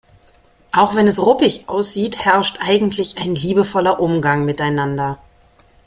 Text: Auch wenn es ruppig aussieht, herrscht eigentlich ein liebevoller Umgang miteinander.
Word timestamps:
Auch 0.71 0.95
wenn 0.95 1.05
es 1.05 1.23
ruppig 1.23 1.69
aussieht, 1.69 2.25
herrscht 2.25 2.57
eigentlich 2.59 3.19
ein 3.19 3.35
liebevoller 3.35 3.99
Umgang 3.99 4.45
miteinander. 4.45 5.19